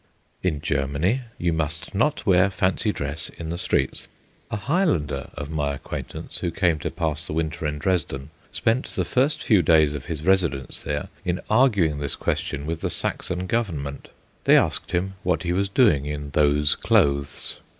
In 0.41 0.61
Germany 0.61 1.21
you 1.37 1.53
must 1.53 1.93
not 1.93 2.25
wear 2.25 2.49
fancy 2.49 2.91
dress 2.91 3.29
in 3.37 3.51
the 3.51 3.57
streets. 3.59 4.07
A 4.49 4.55
Highlander 4.55 5.29
of 5.35 5.51
my 5.51 5.75
acquaintance 5.75 6.39
who 6.39 6.49
came 6.49 6.79
to 6.79 6.89
pass 6.89 7.23
the 7.27 7.33
winter 7.33 7.67
in 7.67 7.77
Dresden 7.77 8.31
spent 8.51 8.87
the 8.87 9.05
first 9.05 9.43
few 9.43 9.61
days 9.61 9.93
of 9.93 10.07
his 10.07 10.23
residence 10.23 10.81
there 10.81 11.09
in 11.23 11.39
arguing 11.51 11.99
this 11.99 12.15
question 12.15 12.65
with 12.65 12.81
the 12.81 12.89
Saxon 12.89 13.45
Government. 13.45 14.07
They 14.45 14.57
asked 14.57 14.91
him 14.91 15.13
what 15.21 15.43
he 15.43 15.53
was 15.53 15.69
doing 15.69 16.07
in 16.07 16.31
those 16.31 16.73
clothes. 16.73 17.59